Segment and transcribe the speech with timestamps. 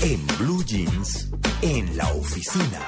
[0.00, 1.28] En Blue Jeans,
[1.60, 2.86] en la oficina.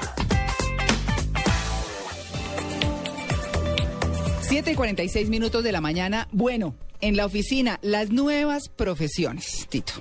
[4.43, 6.29] 7 y 46 minutos de la mañana.
[6.31, 9.93] Bueno, en la oficina, las nuevas profesiones, Tito.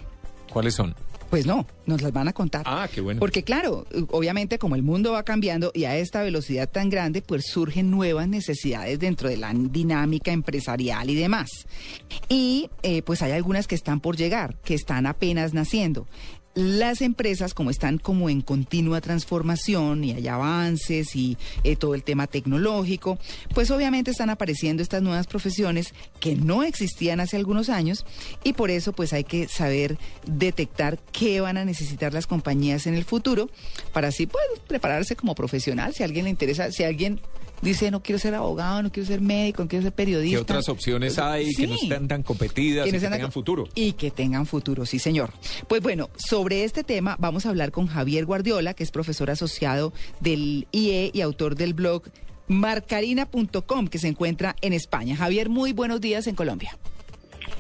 [0.53, 0.95] ¿Cuáles son?
[1.31, 2.63] Pues no, nos las van a contar.
[2.67, 3.21] Ah, qué bueno.
[3.21, 7.47] Porque claro, obviamente como el mundo va cambiando y a esta velocidad tan grande, pues
[7.47, 11.51] surgen nuevas necesidades dentro de la dinámica empresarial y demás.
[12.29, 16.07] Y eh, pues hay algunas que están por llegar, que están apenas naciendo
[16.55, 22.03] las empresas como están como en continua transformación y hay avances y eh, todo el
[22.03, 23.19] tema tecnológico,
[23.55, 28.05] pues obviamente están apareciendo estas nuevas profesiones que no existían hace algunos años
[28.43, 32.95] y por eso pues hay que saber detectar qué van a necesitar las compañías en
[32.95, 33.49] el futuro
[33.93, 37.21] para así pues prepararse como profesional si a alguien le interesa, si alguien
[37.63, 40.37] dice no quiero ser abogado, no quiero ser médico, no quiero ser periodista.
[40.37, 43.69] ¿Qué otras opciones hay que no estén tan competidas y que tengan futuro?
[43.75, 45.31] Y que tengan futuro, sí señor.
[45.69, 49.93] Pues bueno, sobre este tema vamos a hablar con Javier Guardiola, que es profesor asociado
[50.21, 52.05] del IE y autor del blog
[52.49, 55.17] marcarina.com, que se encuentra en España.
[55.17, 56.77] Javier, muy buenos días en Colombia.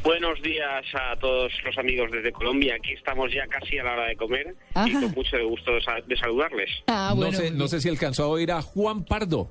[0.03, 2.75] Buenos días a todos los amigos desde Colombia.
[2.75, 4.55] Aquí estamos ya casi a la hora de comer
[4.87, 6.71] y con mucho gusto de, saludarles.
[6.87, 9.51] Ah, no, sé, no sé si alcanzó a oír a Juan Pardo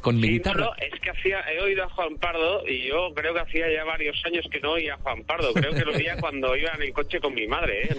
[0.00, 0.70] con mi guitarra.
[0.78, 4.16] es que hacía, he oído a Juan Pardo y yo creo que hacía ya varios
[4.24, 5.52] años que no oía a Juan Pardo.
[5.52, 7.84] Creo que lo oía cuando iba en el coche con mi madre.
[7.84, 7.96] ¿eh?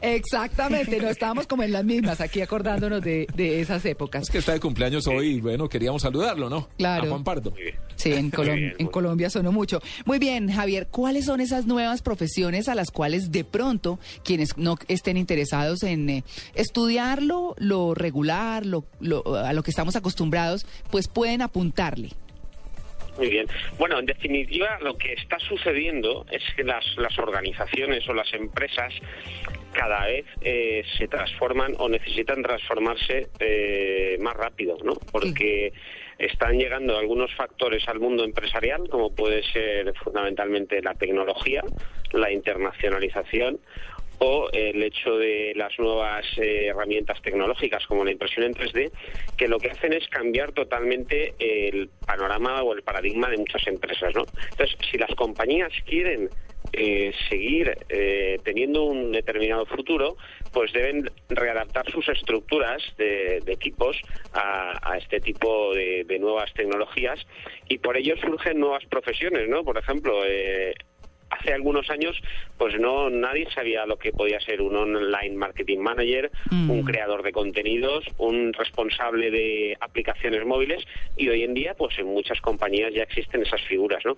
[0.02, 4.22] Exactamente, no estábamos como en las mismas aquí acordándonos de, de, esas épocas.
[4.24, 6.68] Es que está de cumpleaños hoy y bueno, queríamos saludarlo, ¿no?
[6.76, 7.04] Claro.
[7.04, 7.52] A Juan Pardo.
[8.04, 8.30] Sí, en,
[8.78, 9.80] en Colombia sonó mucho.
[10.04, 14.76] Muy bien, Javier, ¿cuáles son esas nuevas profesiones a las cuales de pronto quienes no
[14.88, 21.08] estén interesados en eh, estudiarlo, lo regular, lo, lo, a lo que estamos acostumbrados, pues
[21.08, 22.10] pueden apuntarle?
[23.16, 23.46] Muy bien.
[23.78, 28.92] Bueno, en definitiva, lo que está sucediendo es que las, las organizaciones o las empresas
[29.74, 34.94] cada vez eh, se transforman o necesitan transformarse eh, más rápido, ¿no?
[35.12, 35.72] Porque
[36.18, 41.62] están llegando algunos factores al mundo empresarial, como puede ser fundamentalmente la tecnología,
[42.12, 43.58] la internacionalización
[44.18, 48.92] o el hecho de las nuevas eh, herramientas tecnológicas como la impresión en 3D,
[49.36, 54.14] que lo que hacen es cambiar totalmente el panorama o el paradigma de muchas empresas.
[54.14, 54.24] ¿no?
[54.52, 56.30] Entonces, si las compañías quieren
[56.72, 60.16] eh, seguir eh, teniendo un determinado futuro,
[60.52, 63.96] pues deben readaptar sus estructuras de, equipos
[64.32, 67.18] a, este tipo de, de, nuevas tecnologías
[67.68, 69.62] y por ello surgen nuevas profesiones, ¿no?
[69.64, 70.74] Por ejemplo, eh,
[71.30, 72.20] hace algunos años
[72.58, 76.70] pues no nadie sabía lo que podía ser un online marketing manager, Mm.
[76.70, 80.84] un creador de contenidos, un responsable de aplicaciones móviles
[81.16, 84.16] y hoy en día pues en muchas compañías ya existen esas figuras, ¿no?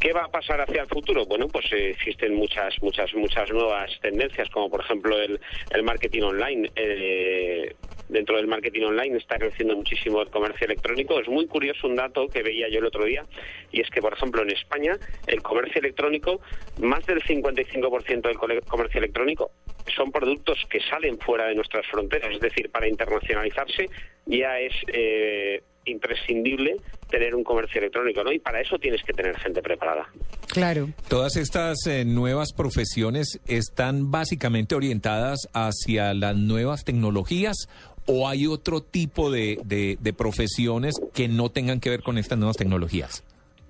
[0.00, 1.26] ¿Qué va a pasar hacia el futuro?
[1.26, 5.40] Bueno, pues eh, existen muchas muchas muchas nuevas tendencias como por ejemplo el,
[5.70, 7.74] el marketing online eh,
[8.08, 11.18] dentro del marketing online está creciendo muchísimo el comercio electrónico.
[11.18, 13.26] Es muy curioso un dato que veía yo el otro día,
[13.72, 14.96] y es que, por ejemplo, en España,
[15.26, 16.40] el comercio electrónico,
[16.80, 19.50] más del 55% del comercio electrónico
[19.94, 22.32] son productos que salen fuera de nuestras fronteras.
[22.34, 23.88] Es decir, para internacionalizarse
[24.26, 26.76] ya es eh, imprescindible
[27.08, 28.32] tener un comercio electrónico, ¿no?
[28.32, 30.08] Y para eso tienes que tener gente preparada.
[30.48, 30.88] Claro.
[31.08, 37.68] Todas estas eh, nuevas profesiones están básicamente orientadas hacia las nuevas tecnologías
[38.06, 42.38] o hay otro tipo de, de, de profesiones que no tengan que ver con estas
[42.38, 43.24] nuevas tecnologías?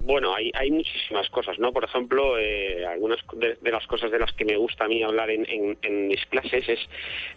[0.07, 1.73] Bueno, hay, hay muchísimas cosas, ¿no?
[1.73, 5.03] Por ejemplo, eh, algunas de, de, las cosas de las que me gusta a mí
[5.03, 6.79] hablar en, en, en mis clases es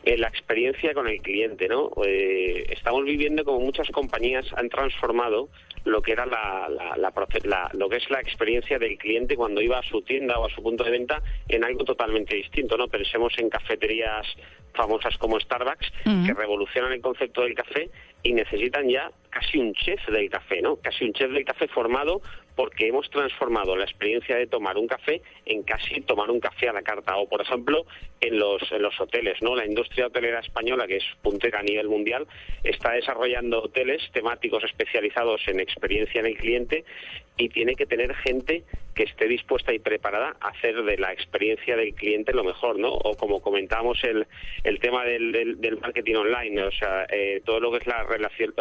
[0.06, 1.90] eh, la experiencia con el cliente, ¿no?
[2.06, 5.50] Eh, estamos viviendo como muchas compañías han transformado
[5.86, 7.12] lo que era la, la, la,
[7.46, 10.50] la, lo que es la experiencia del cliente cuando iba a su tienda o a
[10.50, 12.88] su punto de venta en algo totalmente distinto, ¿no?
[12.88, 14.28] Pensemos en cafeterías
[14.76, 16.26] famosas como Starbucks Uh -huh.
[16.28, 17.90] que revolucionan el concepto del café
[18.22, 20.78] y necesitan ya casi un chef del café, ¿no?
[20.78, 22.22] Casi un chef del café formado
[22.56, 26.74] porque hemos transformado la experiencia de tomar un café en casi tomar un café a
[26.74, 27.16] la carta.
[27.16, 27.86] O, por ejemplo,
[28.20, 29.56] en los, en los hoteles, ¿no?
[29.56, 32.28] La industria hotelera española, que es puntera a nivel mundial,
[32.64, 36.84] está desarrollando hoteles temáticos especializados en experiencia en el cliente
[37.38, 41.78] y tiene que tener gente que esté dispuesta y preparada a hacer de la experiencia
[41.78, 42.90] del cliente lo mejor, ¿no?
[42.92, 44.28] O como comentábamos el,
[44.66, 48.54] el tema del, del, marketing online, o sea, eh, todo lo que es la relación,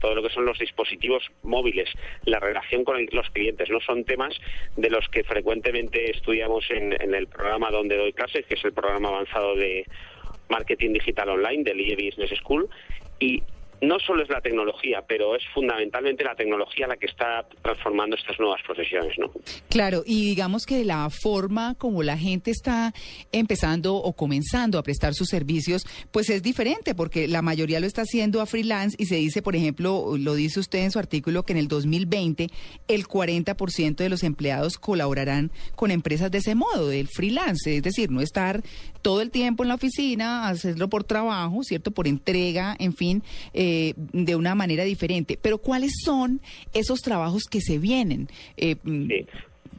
[0.00, 1.88] todo lo que son los dispositivos móviles,
[2.24, 4.34] la relación con los clientes, no son temas
[4.76, 9.08] de los que frecuentemente estudiamos en, el programa donde doy clases, que es el programa
[9.08, 9.86] avanzado de
[10.48, 12.68] marketing digital online del IE Business School
[13.18, 13.42] y
[13.80, 18.38] no solo es la tecnología, pero es fundamentalmente la tecnología la que está transformando estas
[18.38, 19.30] nuevas profesiones, ¿no?
[19.68, 22.92] Claro, y digamos que la forma como la gente está
[23.32, 28.02] empezando o comenzando a prestar sus servicios, pues es diferente, porque la mayoría lo está
[28.02, 31.52] haciendo a freelance y se dice, por ejemplo, lo dice usted en su artículo, que
[31.52, 32.48] en el 2020
[32.88, 38.10] el 40% de los empleados colaborarán con empresas de ese modo, del freelance, es decir,
[38.10, 38.62] no estar
[39.02, 41.90] todo el tiempo en la oficina, hacerlo por trabajo, ¿cierto?
[41.90, 43.22] Por entrega, en fin.
[43.96, 45.38] De una manera diferente.
[45.40, 46.40] Pero ¿cuáles son
[46.72, 48.28] esos trabajos que se vienen?
[48.56, 49.08] Eh, mm,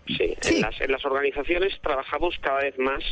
[0.08, 0.34] sí.
[0.44, 3.04] En, las, en las organizaciones trabajamos cada vez más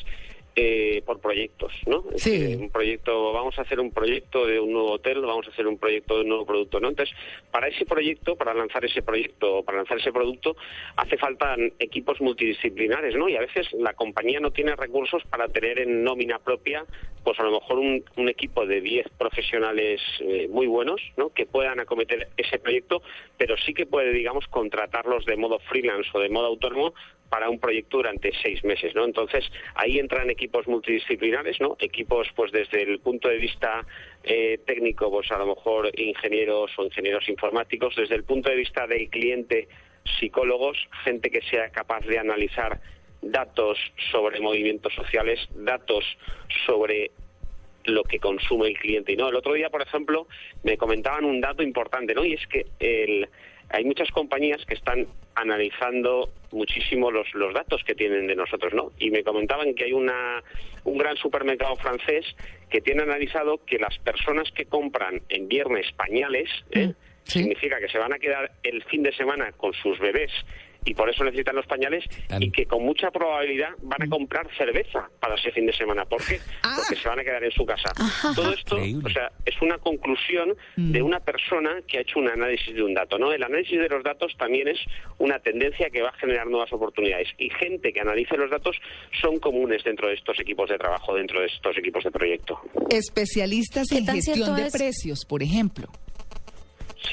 [0.56, 2.04] eh, por proyectos, ¿no?
[2.16, 2.56] Sí.
[2.60, 5.80] un proyecto, vamos a hacer un proyecto de un nuevo hotel, vamos a hacer un
[5.80, 6.90] proyecto de un nuevo producto, ¿no?
[6.90, 7.16] Entonces,
[7.52, 10.56] para ese proyecto, para lanzar ese proyecto, para lanzar ese producto,
[10.96, 13.30] hace falta equipos multidisciplinares, ¿no?
[13.30, 16.86] Y a veces la compañía no tiene recursos para tener en nómina propia,
[17.24, 21.30] pues a lo mejor un, equipo de 10 profesionales eh, muy buenos, ¿no?
[21.30, 23.02] Que puedan acometer ese proyecto,
[23.38, 26.94] pero sí que puede, digamos, contratarlos de modo freelance o de modo autónomo
[27.34, 29.06] para un proyecto durante seis meses, ¿no?
[29.06, 29.44] Entonces
[29.74, 31.76] ahí entran equipos multidisciplinares, ¿no?
[31.80, 33.88] Equipos, pues desde el punto de vista
[34.24, 38.86] eh, técnico, pues a lo mejor ingenieros o ingenieros informáticos, desde el punto de vista
[38.86, 39.68] del cliente,
[40.20, 42.80] psicólogos, gente que sea capaz de analizar
[43.24, 43.80] datos
[44.12, 46.06] sobre movimientos sociales, datos
[46.68, 47.10] sobre
[47.86, 49.12] lo que consume el cliente.
[49.12, 50.28] Y no, el otro día, por ejemplo,
[50.62, 52.24] me comentaban un dato importante, ¿no?
[52.26, 53.28] Y es que el
[53.74, 58.92] hay muchas compañías que están analizando muchísimo los, los datos que tienen de nosotros, ¿no?
[59.00, 60.44] Y me comentaban que hay una,
[60.84, 62.24] un gran supermercado francés
[62.70, 66.90] que tiene analizado que las personas que compran en viernes pañales, ¿eh?
[66.90, 66.94] Mm,
[67.24, 70.32] significa que se van a quedar el fin de semana con sus bebés
[70.86, 72.06] y por eso necesitan los pañales
[72.40, 74.10] y que con mucha probabilidad van a mm.
[74.10, 76.06] comprar cerveza para ese fin de semana.
[76.06, 76.40] ¿Por qué?
[76.64, 76.76] Ah.
[76.78, 77.92] Porque se van a quedar en su casa.
[78.36, 81.06] Todo esto, o sea, es una conclusión de mm.
[81.06, 83.32] una persona que ha hecho un análisis de un dato, ¿no?
[83.32, 84.80] El análisis de los datos también es
[85.18, 88.78] una tendencia que va a generar nuevas oportunidades y gente que analice los datos
[89.22, 92.60] son comunes dentro de estos equipos de trabajo, dentro de estos equipos de proyecto.
[92.90, 95.88] Especialistas en gestión de precios, por ejemplo.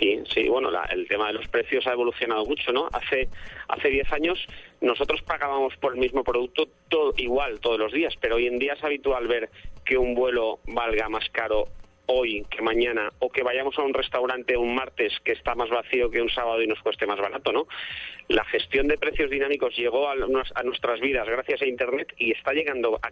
[0.01, 2.89] Sí, sí, bueno, el tema de los precios ha evolucionado mucho, ¿no?
[2.91, 3.29] Hace
[3.69, 4.47] hace 10 años
[4.81, 8.73] nosotros pagábamos por el mismo producto todo igual todos los días, pero hoy en día
[8.73, 9.51] es habitual ver
[9.85, 11.69] que un vuelo valga más caro
[12.11, 16.11] hoy que mañana o que vayamos a un restaurante un martes que está más vacío
[16.11, 17.67] que un sábado y nos cueste más barato, ¿no?
[18.29, 20.15] La gestión de precios dinámicos llegó a,
[20.65, 23.11] nuestras vidas gracias a Internet y está llegando a,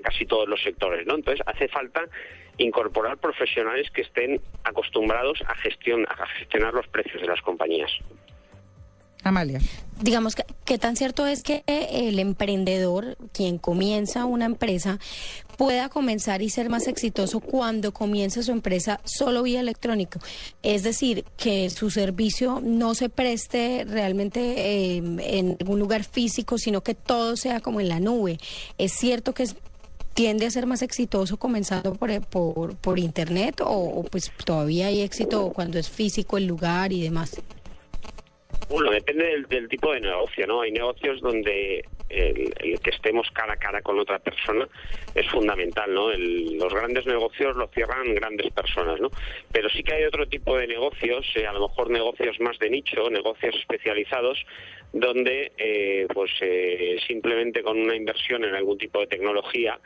[0.00, 1.14] casi todos los sectores, ¿no?
[1.14, 2.08] Entonces hace falta
[2.58, 7.90] incorporar profesionales que estén acostumbrados a, gestión, a gestionar los precios de las compañías.
[9.22, 9.60] Amalia.
[10.00, 14.98] Digamos, que, ¿qué tan cierto es que el emprendedor, quien comienza una empresa,
[15.58, 20.18] pueda comenzar y ser más exitoso cuando comienza su empresa solo vía electrónico?
[20.62, 26.80] Es decir, que su servicio no se preste realmente em, en algún lugar físico, sino
[26.82, 28.38] que todo sea como en la nube.
[28.78, 29.48] ¿Es cierto que
[30.14, 35.52] tiende a ser más exitoso comenzando por, por, por internet o pues todavía hay éxito
[35.54, 37.36] cuando es físico el lugar y demás?
[38.68, 40.60] Bueno, depende del, tipo de negocio, ¿no?
[40.60, 44.68] Hay negocios donde el, que estemos cara a cara con otra persona
[45.14, 46.10] es fundamental, ¿no?
[46.12, 49.10] los grandes negocios los cierran grandes personas, ¿no?
[49.52, 52.70] Pero sí que hay otro tipo de negocios, eh, a lo mejor negocios más de
[52.70, 54.38] nicho, negocios especializados,
[54.92, 59.78] donde eh, pues eh, simplemente con una inversión en algún tipo de tecnología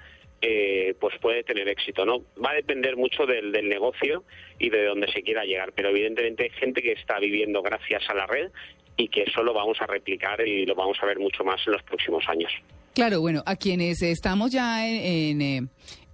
[0.46, 2.04] eh, pues puede tener éxito.
[2.04, 4.24] no Va a depender mucho del, negocio
[4.58, 8.14] y de dónde se quiera llegar, pero evidentemente hay gente que está viviendo gracias a
[8.14, 8.50] la red
[8.94, 11.72] y que eso lo vamos a replicar y lo vamos a ver mucho más en
[11.72, 12.52] los próximos años.
[12.94, 15.62] Claro, bueno, a quienes estamos ya en, eh,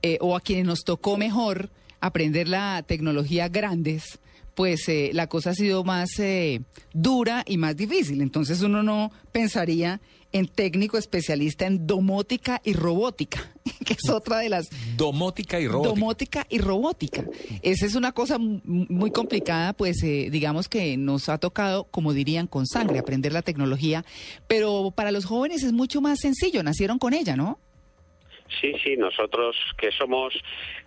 [0.03, 1.69] eh, o a quienes nos tocó mejor
[2.01, 4.21] aprender la tecnología grandes,
[4.55, 6.11] pues la cosa ha sido más
[6.93, 8.21] dura y más difícil.
[8.21, 10.01] Entonces uno no pensaría
[10.33, 13.53] en técnico especialista en domótica y robótica,
[13.85, 14.69] que es otra de las...
[14.97, 15.95] Domótica y robótica.
[15.95, 17.25] Domótica y robótica.
[17.63, 22.47] Esa es una cosa muy complicada, pues eh, digamos que nos ha tocado, como dirían,
[22.47, 24.05] con sangre, aprender la tecnología,
[24.47, 27.59] pero para los jóvenes es mucho más sencillo, nacieron con ella, ¿no?
[28.61, 30.35] Sí, sí, nosotros que somos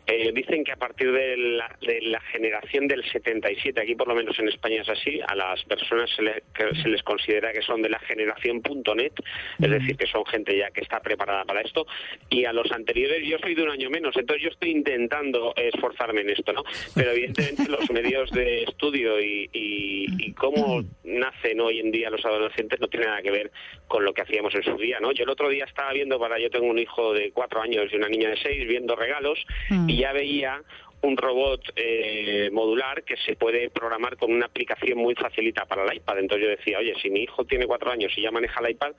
[0.06, 4.14] Eh, dicen que a partir de la, de la generación del 77, aquí por lo
[4.16, 7.62] menos en España es así, a las personas se, le- que se les considera que
[7.62, 8.62] son de la generación
[8.98, 9.14] .net,
[9.62, 11.88] es decir, que son gente ya que está preparada para esto,
[12.30, 16.20] y a los anteriores yo soy de un año menos, entonces yo estoy intentando esforzarme
[16.20, 16.64] en esto, ¿no?
[16.94, 22.26] Pero evidentemente los medios de estudio y, y- y cómo nacen hoy en día los
[22.26, 23.52] adolescentes no tiene nada que ver
[23.88, 25.12] con lo que hacíamos en su día, ¿no?
[25.12, 27.96] Yo el otro día estaba viendo, para yo tengo un hijo de cuatro años y
[27.96, 29.40] una niña de seis, viendo regalos
[29.88, 30.62] y ya veía
[31.04, 35.98] un robot eh, modular que se puede programar con una aplicación muy facilita para el
[35.98, 36.20] iPad.
[36.20, 38.94] Entonces yo decía, oye, si mi hijo tiene cuatro años y ya maneja el iPad,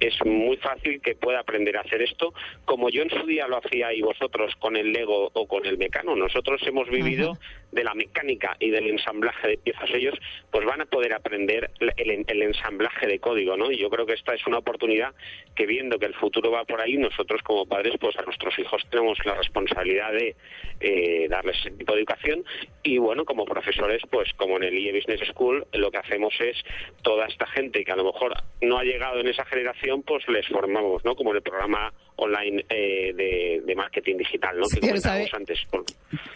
[0.00, 2.32] es muy fácil que pueda aprender a hacer esto,
[2.64, 5.76] como yo en su día lo hacía y vosotros con el Lego o con el
[5.76, 6.16] Mecano.
[6.16, 7.38] Nosotros hemos vivido
[7.72, 9.90] de la mecánica y del ensamblaje de piezas.
[9.92, 10.14] Ellos
[10.50, 13.70] pues van a poder aprender el, el ensamblaje de código, ¿no?
[13.70, 15.14] Y yo creo que esta es una oportunidad
[15.54, 18.82] que viendo que el futuro va por ahí, nosotros como padres, pues a nuestros hijos
[18.90, 20.36] tenemos la responsabilidad de
[20.80, 22.44] eh, darles ese tipo de educación
[22.82, 26.56] y bueno, como profesores, pues como en el IE Business School, lo que hacemos es
[27.02, 30.46] toda esta gente que a lo mejor no ha llegado en esa generación, pues les
[30.48, 31.14] formamos, ¿no?
[31.14, 34.66] Como en el programa online eh, de, de marketing digital, ¿no?
[34.66, 35.58] Sí, que comentábamos sabe- antes.
[35.70, 35.84] Por-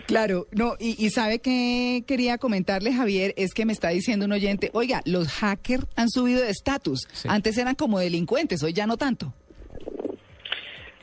[0.07, 4.33] Claro, no, y, y sabe que quería comentarle, Javier, es que me está diciendo un
[4.33, 7.01] oyente, oiga, los hackers han subido de estatus.
[7.27, 9.33] Antes eran como delincuentes, hoy ya no tanto.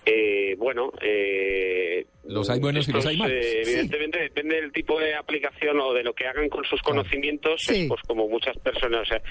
[0.06, 3.36] Eh, bueno, eh, Los hay buenos y los hay malos.
[3.38, 3.72] eh, Sí.
[3.72, 7.86] evidentemente depende del tipo de aplicación o de lo que hagan con sus conocimientos, Sí.
[7.88, 9.22] pues como muchas personas, o sea,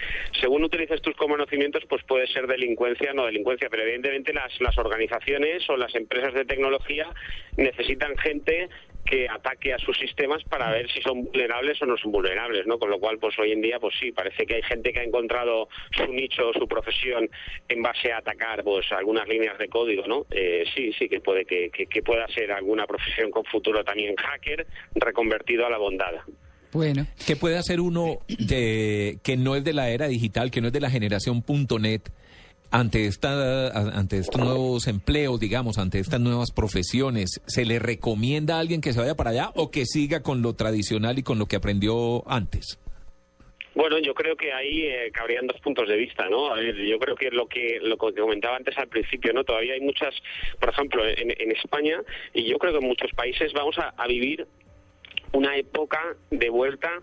[0.40, 4.76] según utilices tus conocimientos, pues puede ser delincuencia o no delincuencia, pero evidentemente las, las
[4.78, 7.08] organizaciones o las empresas de tecnología
[7.56, 8.68] necesitan gente
[9.04, 12.78] que ataque a sus sistemas para ver si son vulnerables o no son vulnerables, ¿no?
[12.78, 15.04] Con lo cual, pues hoy en día, pues sí, parece que hay gente que ha
[15.04, 17.28] encontrado su nicho, su profesión
[17.68, 20.26] en base a atacar, pues algunas líneas de código, ¿no?
[20.30, 24.14] Eh, sí, sí que puede que, que- que pueda ser alguna profesión con futuro también
[24.16, 26.12] hacker reconvertido a la bondad.
[26.72, 30.68] Bueno, ¿Qué puede hacer uno de- que no es de la era digital, que no
[30.68, 31.42] es de la generación
[31.80, 32.02] .net,
[32.70, 37.40] ante, esta, ante estos nuevos empleos, digamos, ante estas nuevas profesiones?
[37.46, 40.54] ¿Se le recomienda a alguien que se vaya para allá o que siga con lo
[40.54, 42.78] tradicional y con lo que aprendió antes?
[43.74, 46.60] Bueno, yo creo que ahí eh, cabrían dos puntos de vista, ¿no?
[46.60, 49.44] Yo creo que lo que lo que comentaba antes al principio, ¿no?
[49.44, 50.12] Todavía hay muchas,
[50.58, 52.02] por ejemplo, en, en España
[52.34, 54.46] y yo creo que en muchos países vamos a vivir
[55.32, 57.00] una época de vuelta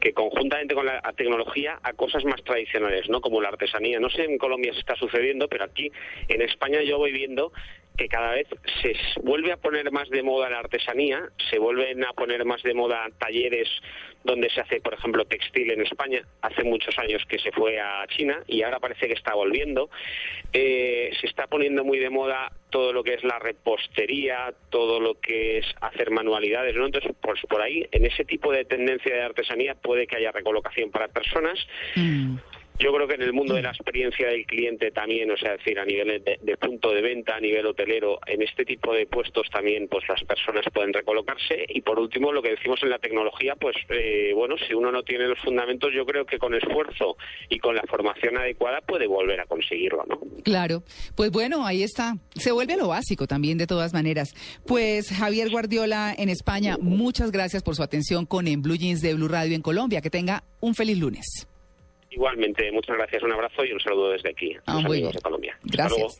[0.00, 3.20] que conjuntamente con la tecnología a cosas más tradicionales, ¿no?
[3.20, 3.98] Como la artesanía.
[3.98, 5.90] No sé en Colombia se está sucediendo, pero aquí
[6.28, 7.52] en España yo voy viendo
[7.96, 8.46] que cada vez
[8.82, 12.74] se vuelve a poner más de moda la artesanía, se vuelven a poner más de
[12.74, 13.68] moda talleres
[14.24, 16.22] donde se hace, por ejemplo, textil en España.
[16.42, 19.88] Hace muchos años que se fue a China y ahora parece que está volviendo.
[20.52, 25.20] Eh, se está poniendo muy de moda todo lo que es la repostería, todo lo
[25.20, 26.86] que es hacer manualidades, ¿no?
[26.86, 30.90] Entonces, pues por ahí, en ese tipo de tendencia de artesanía puede que haya recolocación
[30.90, 31.58] para personas.
[32.78, 35.78] Yo creo que en el mundo de la experiencia del cliente también, o sea, decir,
[35.78, 39.48] a nivel de, de punto de venta, a nivel hotelero, en este tipo de puestos
[39.50, 41.64] también, pues las personas pueden recolocarse.
[41.68, 45.02] Y por último, lo que decimos en la tecnología, pues eh, bueno, si uno no
[45.02, 47.16] tiene los fundamentos, yo creo que con esfuerzo
[47.48, 50.20] y con la formación adecuada puede volver a conseguirlo, ¿no?
[50.42, 50.82] claro.
[51.14, 52.16] Pues bueno, ahí está.
[52.34, 54.34] Se vuelve a lo básico también, de todas maneras.
[54.66, 59.14] Pues Javier Guardiola en España, muchas gracias por su atención con En Blue Jeans de
[59.14, 60.00] Blue Radio en Colombia.
[60.00, 61.46] Que tenga un feliz lunes.
[62.16, 65.12] Igualmente, muchas gracias, un abrazo y un saludo desde aquí, Ah, muy bien.
[65.22, 65.52] Colombia.
[65.62, 65.98] Hasta Gracias.
[66.00, 66.14] luego.